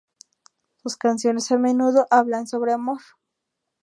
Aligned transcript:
Sus 0.81 0.97
canciones 0.97 1.51
a 1.51 1.59
menudo, 1.59 2.07
hablan 2.09 2.47
sobre 2.47 2.73
amor. 2.73 3.01